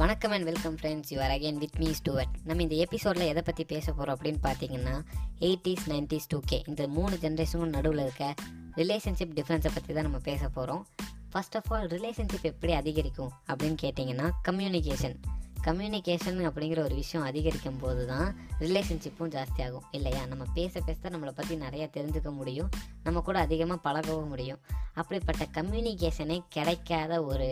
[0.00, 3.64] வணக்கம் and welcome friends you are again with me Stuart நம்ம இந்த எபிசோடில் எதை பற்றி
[3.64, 4.94] பேச போகிறோம் அப்படின்னு பார்த்தீங்கன்னா
[5.38, 8.34] எயிட்டிஸ் நைன்டிஸ் டூ கே இந்த மூணு ஜென்ரேஷனும் நடுவில் இருக்க
[8.76, 10.86] ரிலேஷன்ஷிப் டிஃப்ரென்ஸை பற்றி தான் நம்ம பேச போகிறோம்
[11.30, 15.16] ஃபர்ஸ்ட் ஆஃப் ஆல் ரிலேஷன்ஷிப் எப்படி அதிகரிக்கும் அப்படின்னு கேட்டிங்கன்னா கம்யூனிகேஷன்
[15.62, 20.26] கம்யூனிகேஷன் அப்படிங்கிற ஒரு விஷயம் அதிகரிக்கும் போது தான் ரிலேஷன்ஷிப்பும் ஜாஸ்தியாகும் இல்லையா?
[20.26, 22.70] நம்ம பேச பேச தான் நம்மளை பற்றி நிறையா தெரிஞ்சுக்க முடியும்.
[23.02, 24.58] நம்ம கூட அதிகமாக பழகவும் முடியும்.
[24.92, 27.50] அப்படிப்பட்ட கம்யூனிகேஷனே கிடைக்காத ஒரு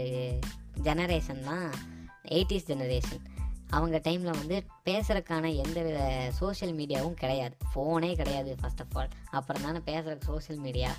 [0.82, 1.96] ஜெனரேஷன் தான்
[2.30, 3.24] எயிட்டிஸ் ஜெனரேஷன்.
[3.70, 7.56] அவங்க டைமில் வந்து பேசுகிறக்கான எந்த வித சோஷியல் மீடியாவும் கிடையாது.
[7.70, 10.90] ஃபோனே கிடையாது ஃபர்ஸ்ட் ஆஃப் ஆல் அப்புறம் தானே பேசுகிற சோஷியல் மீடியா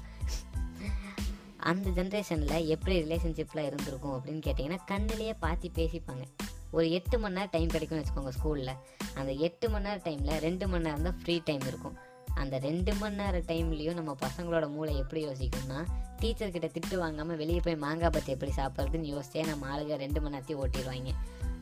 [1.57, 6.23] அந்த ஜென்ரேஷனில் எப்படி ரிலேஷன்ஷிப்பில் இருந்திருக்கும் அப்படின்னு கேட்டிங்கன்னா கண்ணிலேயே பார்த்து பேசிப்பாங்க.
[6.71, 8.77] ஒரு எட்டு மணி நேரம் டைம் கிடைக்கும்னு வச்சுக்கோங்க ஸ்கூலில்
[9.13, 11.97] அந்த எட்டு மணி நேரம் டைமில் ரெண்டு மணி நேரம் தான் ஃப்ரீ டைம் இருக்கும்.
[12.41, 15.79] அந்த ரெண்டு மணி நேரம் டைம்லேயும் நம்ம பசங்களோட மூளை எப்படி யோசிக்கும்னா
[16.21, 20.61] டீச்சர்கிட்ட திட்டு வாங்காமல் வெளியே போய் மாங்காய் பத்தி எப்படி சாப்பிட்றதுன்னு யோசிச்சே நம்ம ஆளுங்க ரெண்டு மணி நேரத்தையும்
[20.63, 21.13] ஓட்டிடுவாங்க.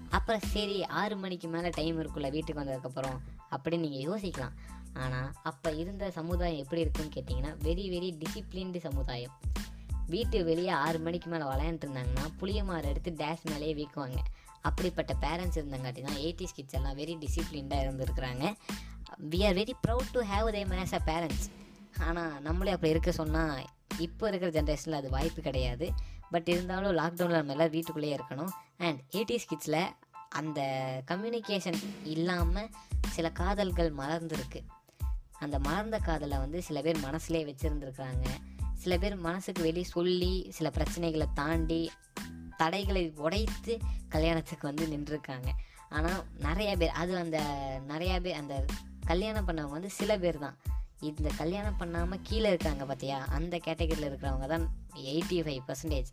[0.09, 3.17] அப்புறம் சரி ஆறு மணிக்கு மேலே டைம் இருக்குல்ல வீட்டுக்கு வந்ததுக்கப்புறம்
[3.53, 4.55] அப்படின்னு நீங்கள் யோசிக்கலாம்.
[4.93, 9.35] ஆனால் அப்போ இருந்த சமுதாயம் எப்படி இருக்குன்னு கேட்டிங்கன்னா வெரி வெரி டிசிப்ளின்டு சமுதாயம்.
[10.13, 14.19] வீட்டு வெளியே ஆறு மணிக்கு மேலே விளையாண்டுட்டு இருந்தாங்கன்னா புளிய எடுத்து டேஷ் மேலேயே வீக்குவாங்க.
[14.61, 18.45] அப்படிப்பட்ட பேரண்ட்ஸ் இருந்தங்காட்டி தான் எயிட்டிஸ் கிட்ஸ் எல்லாம் வெரி டிசிப்ளின்டாக இருந்திருக்கிறாங்க.
[19.31, 21.47] We are very proud to have them as a parents
[21.99, 23.65] ஆனால் நம்மளே அப்படி இருக்க சொன்னால்
[23.97, 25.91] இப்போ இருக்கிற ஜென்ரேஷனில் அது வாய்ப்பு கிடையாது.
[26.31, 28.51] பட் இருந்தாலும் லாக்டவுனில் நம்ம எல்லாம் வீட்டுக்குள்ளேயே இருக்கணும்.
[28.77, 29.81] அண்ட் எயிட்டிஸ் கிட்ஸில்
[30.29, 30.59] அந்த
[31.07, 32.69] கம்யூனிகேஷன் இல்லாமல்
[33.09, 34.61] சில காதல்கள் மலர்ந்துருக்கு.
[35.39, 38.25] அந்த மலர்ந்த காதலை வந்து சில பேர் மனசுலேயே வச்சுருந்துருக்குறாங்க.
[38.73, 41.91] சில பேர் மனசுக்கு வெளியே சொல்லி சில பிரச்சனைகளை தாண்டி
[42.57, 43.77] தடைகளை உடைத்து
[44.09, 45.49] கல்யாணத்துக்கு வந்து நின்றுருக்காங்க.
[45.89, 47.39] ஆனால் நிறையா பேர் அது அந்த
[47.87, 48.65] நிறையா பேர் அந்த
[49.07, 50.57] கல்யாணம் பண்ணவங்க வந்து சில பேர் தான்.
[50.99, 56.11] இந்த கல்யாணம் பண்ணாமல் கீழே இருக்காங்க பார்த்தியா அந்த கேட்டகரியில் இருக்கிறவங்க தான் எயிட்டி ஃபைவ் பர்சன்டேஜ்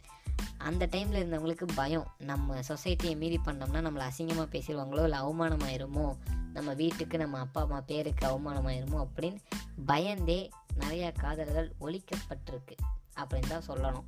[0.58, 2.06] அந்த டைமில் இருந்தவங்களுக்கு பயம்.
[2.18, 6.06] நம்ம சொசைட்டியை மீறி பண்ணோம்னா நம்மளை அசிங்கமாக பேசிடுவாங்களோ இல்லை அவமானமாயிருமோ?
[6.52, 9.38] நம்ம வீட்டுக்கு நம்ம அப்பா அம்மா பேருக்கு அவமானமாயிருமோ அப்படின்னு
[9.86, 12.76] பயந்தே நிறையா காதல்கள் ஒழிக்கப்பட்டிருக்கு.
[13.16, 14.06] அப்படின்னு தான் சொல்லணும்.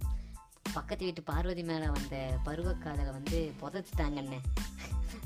[0.73, 4.41] பக்கத்து வீட்டு பார்வதி மேலே வந்த பருவக்காதலை வந்து புதைச்சிட்டாங்கன்னு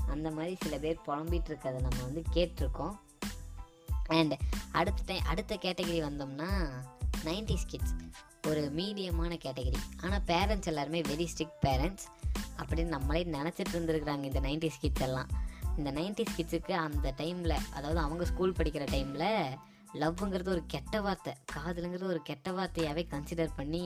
[0.06, 2.94] அந்த மாதிரி சில பேர் புலம்பிட்டு இருக்கிறத நம்ம வந்து கேட்டிருக்கோம்.
[4.18, 4.34] அண்ட்
[4.72, 6.50] அடுத்த டைம் அடுத்த கேட்டகரி வந்தோம்னா
[7.28, 7.94] நைன்டிஸ் கிட்ஸ்
[8.48, 9.80] ஒரு மீடியமான கேட்டகரி.
[10.02, 12.06] ஆனால் பேரண்ட்ஸ் எல்லாருமே வெரி ஸ்ட்ரிக்ட் பேரண்ட்ஸ்
[12.60, 15.30] அப்படின்னு நம்மளே நினச்சிட்டு இருந்துருக்குறாங்க இந்த நைன்டிஸ் கிட்ஸ் எல்லாம்.
[15.78, 19.28] இந்த நைன்டிஸ் கிட்ஸுக்கு அந்த டைமில் அதாவது அவங்க ஸ்கூல் படிக்கிற டைமில்
[20.02, 21.32] லவ்ங்கிறது ஒரு கெட்ட வார்த்தை.
[21.54, 23.84] காதலுங்கிறது ஒரு கெட்ட வார்த்தையாகவே கன்சிடர் பண்ணி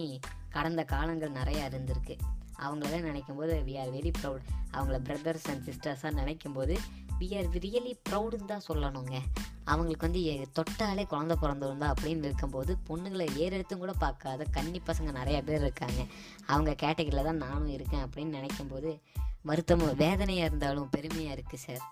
[0.57, 2.17] கடந்த காலங்கள் நிறையா இருந்திருக்கு.
[2.65, 4.45] அவங்கள நினைக்கும் போது வி ஆர் வெரி ப்ரௌட்
[4.77, 6.75] அவங்கள பிரதர்ஸ் அண்ட் சிஸ்டர்ஸாக நினைக்கும் போது
[7.21, 9.17] வி ஆர் ரியலி ப்ரௌடுன்னு தான் சொல்லணுங்க.
[9.65, 10.23] அவங்களுக்கு வந்து
[10.59, 16.01] தொட்டாலே குழந்த பிறந்திருந்தா அப்படின்னு இருக்கும்போது பொண்ணுங்களை ஏறெடுத்தும் கூட பார்க்காத கன்னி பசங்க நிறைய பேர் இருக்காங்க.
[16.47, 19.01] அவங்க கேட்டகரியில் தான் நானும் இருக்கேன் அப்படின்னு நினைக்கும் போது
[19.43, 21.83] வருத்தமும் வேதனையாக இருந்தாலும் பெருமையாக இருக்குது சார்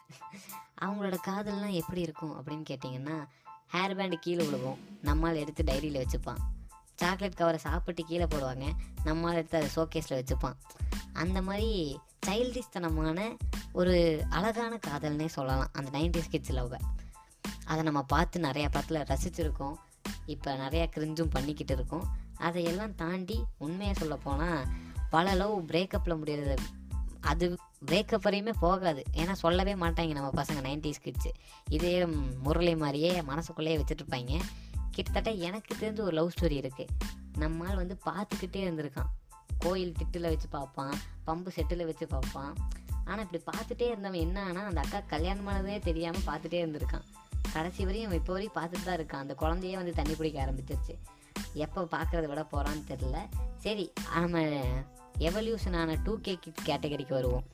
[0.84, 3.16] அவங்களோட காதல்லாம் எப்படி இருக்கும் அப்படின்னு கேட்டிங்கன்னா
[3.74, 4.80] ஹேர் பேண்டு கீழே விழுவோம்.
[5.02, 6.40] நம்மால் எடுத்து டைரியில் வச்சுப்பான்.
[6.96, 8.66] சாக்லேட் கவரை சாப்பிட்டு கீழே போடுவாங்க.
[9.04, 10.58] நம்மால் எடுத்து அதை ஷோகேஸில் வச்சுப்பான்.
[11.12, 13.20] அந்த மாதிரி சைல்டிஷ்தனமான
[13.72, 13.94] ஒரு
[14.30, 15.70] அழகான காதல்னே சொல்லலாம்.
[15.72, 16.80] அந்த நைன்டிஸ் கிட்ஸ் லவ்வை.
[17.72, 19.76] அதை நம்ம பார்த்து நிறையா படத்தில் ரசிச்சிருக்கோம்.
[20.34, 22.06] இப்போ நிறையா கிரிஞ்சும் பண்ணிக்கிட்டு இருக்கோம்.
[22.46, 24.62] அதையெல்லாம் தாண்டி உண்மையாக சொல்ல போனால்
[25.14, 26.56] பல லவ் பிரேக்கப்பில் முடியறது
[27.30, 27.46] அது
[27.90, 29.02] பிரேக்கப் வரையுமே போகாது.
[29.20, 31.30] ஏன்னா சொல்லவே மாட்டாங்க நம்ம பசங்க நைன்டிஸ் கிட்ஸு
[31.76, 31.92] இதே
[32.46, 34.40] முரளி மாதிரியே மனசுக்குள்ளேயே வச்சுட்டுருப்பாங்க
[34.96, 36.94] கிட்டத்தட்ட எனக்கு தெரிஞ்ச ஒரு லவ் ஸ்டோரி இருக்குது
[37.42, 39.10] நம்மால் வந்து பார்த்துக்கிட்டே இருந்திருக்கான்.
[39.64, 40.94] கோயில் திட்டில் வச்சு பார்ப்பான்
[41.26, 42.52] பம்பு செட்டில் வச்சு பார்ப்பான்.
[43.04, 47.06] ஆனால் இப்படி பார்த்துட்டே இருந்தவன் என்ன ஆனால் அந்த அக்கா கல்யாணமானதே தெரியாமல் பார்த்துட்டே இருந்திருக்கான்.
[47.54, 49.24] கடைசி வரையும் இப்போ வரையும் பார்த்துட்டு தான் இருக்கான்.
[49.24, 50.94] அந்த குழந்தையே வந்து தண்ணி பிடிக்க ஆரம்பிச்சிருச்சு.
[51.64, 53.18] எப்போ பார்க்குறத விட போகிறான்னு தெரில
[53.64, 54.44] சரி நம்ம
[55.28, 57.44] எவல்யூஷன் ஆன டூ கே கிட்ஸ் கேட்டகரிக்கு வருவோம்.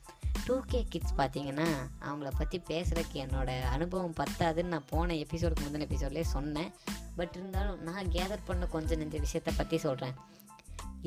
[0.45, 1.67] டூ கே கிட்ஸ் பார்த்தீங்கன்னா
[2.07, 6.71] அவங்கள பற்றி பேசுகிறதுக்கு என்னோட அனுபவம் பத்தாதுன்னு நான் போன எபிசோடுக்கு முந்தின எபிசோட்லேயே சொன்னேன்.
[7.17, 10.15] பட் இருந்தாலும் நான் கேதர் பண்ண கொஞ்சம் நெஞ்ச விஷயத்தை பற்றி சொல்கிறேன்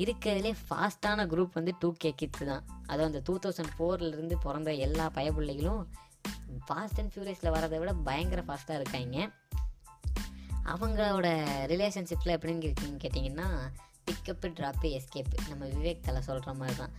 [0.03, 2.63] இருக்கிறதுலே ஃபாஸ்ட்டான குரூப் வந்து டூ கே கிட்ஸ் தான்.
[2.89, 5.83] அதுவும் அந்த டூ தௌசண்ட் ஃபோர்லேருந்து பிறந்த எல்லா பயப்பிள்ளைகளும்
[6.65, 9.17] ஃபாஸ்ட் அண்ட் ஃபியூரியஸில் வரதை விட பயங்கர ஃபாஸ்ட்டாக இருக்காங்க.
[10.73, 11.27] அவங்களோட
[11.71, 13.47] ரிலேஷன்ஷிப்பில் எப்படின்னு இருக்கீங்கன்னு கேட்டிங்கன்னா
[14.07, 16.93] பிக்கப்பு ட்ராப்பு எஸ்கேப்பு நம்ம விவேக் தலை சொல்கிற மாதிரி தான்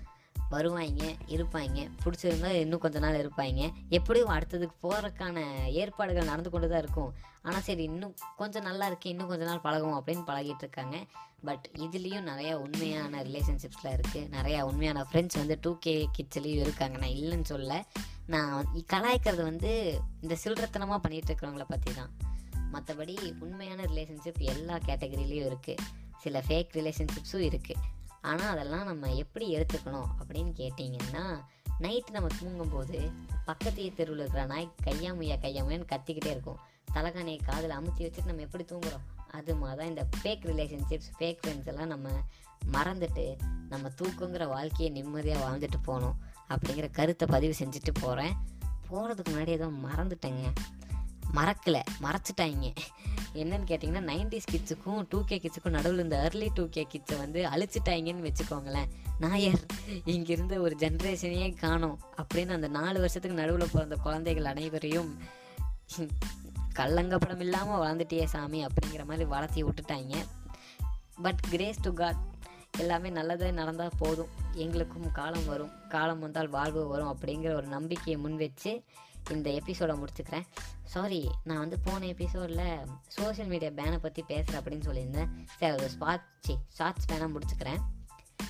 [0.50, 1.04] வருவாங்க
[1.34, 3.60] இருப்பாங்க பிடிச்சிருந்தா இன்னும் கொஞ்ச நாள் இருப்பாங்க.
[3.88, 7.12] எப்படியும் அடுத்ததுக்கு போகிறதுக்கான ஏற்பாடுகள் நடந்து கொண்டு தான் இருக்கும்.
[7.42, 10.98] ஆனால் சரி இன்னும் கொஞ்சம் நல்லா இருக்கு இன்னும் கொஞ்ச நாள் பழகுவோம் அப்படின்னு பழகிட்டு இருக்காங்க.
[11.44, 16.98] பட் இதுலேயும் நிறையா உண்மையான ரிலேஷன்ஷிப்ஸ்லாம் இருக்குது நிறையா உண்மையான ஃப்ரெண்ட்ஸ் வந்து டூ கே கிட்ஸ்லேயும் இருக்காங்க.
[16.98, 17.84] நான் இல்லைன்னு சொல்ல
[18.26, 22.10] நான் கலாய்க்கிறது வந்து இந்த சில்லறத்தனமாக பண்ணிகிட்டு இருக்கிறவங்கள பற்றி தான்
[22.72, 25.76] மற்றபடி உண்மையான ரிலேஷன்ஷிப் எல்லா கேட்டகரியிலையும் இருக்குது
[26.18, 27.82] சில ஃபேக் ரிலேஷன்ஷிப்ஸும் இருக்குது
[28.20, 31.40] ஆனால் அதெல்லாம் நம்ம எப்படி எடுத்துக்கணும் அப்படின்னு கேட்டிங்கன்னா
[31.80, 33.10] நைட்டு நம்ம தூங்கும்போது
[33.44, 36.58] பக்கத்து தெருவில் இருக்கிற நாய் கையாமையா கையாமையான்னு கத்திக்கிட்டே இருக்கும்.
[36.94, 39.04] தலைகாணியை காதில் அமுத்தி வச்சுட்டு நம்ம எப்படி தூங்குறோம்?
[39.30, 42.08] அது மாதிரி தான் இந்த ஃபேக் ரிலேஷன்ஷிப்ஸ் ஃபேக் ஃப்ரெண்ட்ஸ் எல்லாம் நம்ம
[42.72, 43.36] மறந்துட்டு
[43.68, 46.16] நம்ம தூக்குங்கிற வாழ்க்கையை நிம்மதியாக வாழ்ந்துட்டு போகணும்.
[46.48, 48.36] அப்படிங்கிற கருத்தை பதிவு செஞ்சுட்டு போகிறேன்
[48.90, 50.54] போகிறதுக்கு முன்னாடி ஏதோ மறந்துட்டேங்க.
[51.34, 52.74] மறக்கலை மறைச்சிட்டாங்க.
[53.34, 58.28] என்னன்னு கேட்டிங்கன்னா நைன்டிஸ் கிட்ஸுக்கும் டூ கே கிட்ஸுக்கும் நடுவில் இந்த ஏர்லி டூ கே கிட்ஸை வந்து அழிச்சிட்டாங்கன்னு
[58.28, 58.88] வச்சுக்கோங்களேன்.
[59.18, 59.66] நாயர்
[60.06, 62.00] இங்கிருந்த ஒரு ஜென்ரேஷனையே காணும்.
[62.16, 65.18] அப்படின்னு அந்த நாலு வருஷத்துக்கு நடுவில் பிறந்த குழந்தைகள் அனைவரையும்
[66.74, 70.14] கள்ளங்கப்படம் இல்லாமல் வளர்ந்துட்டியே சாமி அப்படிங்கிற மாதிரி வளர்த்தி விட்டுட்டாங்க.
[71.22, 72.22] பட் கிரேஸ் டு காட்
[72.78, 74.28] எல்லாமே நல்லதே நடந்தால் போதும்.
[74.52, 75.72] எங்களுக்கும் காலம் வரும்.
[75.88, 78.82] காலம் வந்தால் வாழ்வு வரும் அப்படிங்கிற ஒரு நம்பிக்கையை முன் வச்சு
[79.30, 80.46] இந்த எபிசோடை முடிச்சுக்கிறேன்.
[80.84, 82.78] சாரி நான் வந்து போன எபிசோடில்
[83.08, 85.28] சோஷியல் மீடியா பேனை பற்றி பேசுகிறேன் அப்படின்னு சொல்லியிருந்தேன்.
[85.58, 87.80] சரி ஒரு ஸ்பாட்சி ஷார்ட்ஸ் பேனாக முடிச்சுக்கிறேன்.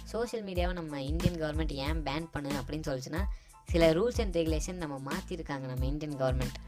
[0.04, 3.22] சோஷியல் மீடியாவை நம்ம இந்தியன் கவர்மெண்ட் ஏன் பேன் பண்ணு அப்படின்னு சொல்லிச்சுன்னா
[3.64, 6.58] சில ரூல்ஸ் அண்ட் ரெகுலேஷன் நம்ம மாற்றிருக்காங்க நம்ம இந்தியன் கவர்மெண்ட்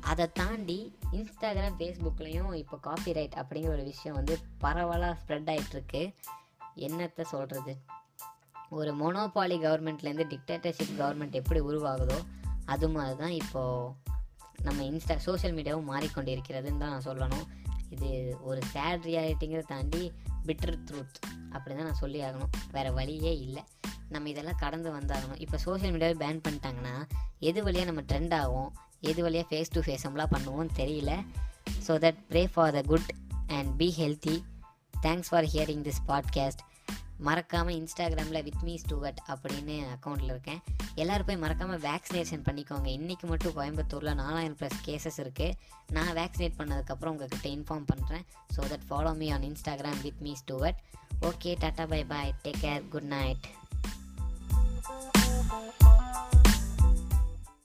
[0.00, 6.14] அதை தாண்டி இன்ஸ்டாகிராம் ஃபேஸ்புக்லேயும் இப்போ காப்பி ரைட் அப்படிங்கிற ஒரு விஷயம் வந்து பரவலாக ஸ்ப்ரெட் ஆகிட்டுருக்கு
[6.78, 7.72] என்னத்தை சொல்கிறது
[8.70, 12.18] ஒரு மொனோபாலி கவர்மெண்ட்லேருந்து டிக்டேட்டர்ஷிப் கவர்மெண்ட் எப்படி உருவாகுதோ
[12.64, 14.06] அது மாதிரி தான் இப்போது
[14.62, 17.46] நம்ம இன்ஸ்டா சோஷியல் மீடியாவும் மாறிக்கொண்டிருக்கிறதுன்னு தான் நான் சொல்லணும்.
[17.90, 20.12] இது ஒரு சேட் ரியாலிட்டிங்கிறத தாண்டி
[20.46, 21.18] பிட்டர் ட்ரூத்
[21.50, 22.52] அப்படி தான் நான் சொல்லி ஆகணும்.
[22.70, 23.62] வேறு வழியே இல்லை.
[24.08, 25.40] நம்ம இதெல்லாம் கடந்து வந்தாகணும்.
[25.40, 26.94] இப்போ சோஷியல் மீடியாவை பேன் பண்ணிட்டாங்கன்னா
[27.38, 28.70] எது வழியாக நம்ம ட்ரெண்ட் ஆகும்?
[29.00, 31.12] எது வழியாக ஃபேஸ் டு ஃபேஸ் நம்மளாம் பண்ணுவோம் தெரியல.
[31.86, 33.10] So that pray for the good
[33.46, 34.36] and be healthy
[35.00, 36.62] thanks for hearing this podcast
[37.26, 40.60] மறக்காமல் இன்ஸ்டாகிராமில் வித் மீ ஸ்டூவட் அப்படின்னு அக்கௌண்ட்டில் இருக்கேன்.
[41.02, 42.88] எல்லோரும் போய் மறக்காமல் வேக்சினேஷன் பண்ணிக்கோங்க.
[42.98, 45.56] இன்றைக்கி மட்டும் கோயம்புத்தூரில் நாலாயிரம் ப்ளஸ் கேசஸ் இருக்குது
[45.96, 48.24] நான் வேக்சினேட் பண்ணதுக்கப்புறம் உங்ககிட்ட இன்ஃபார்ம் பண்ணுறேன்
[48.56, 50.80] so that follow me on Instagram with me Stuart
[51.30, 53.46] okay tata bye bye take care good night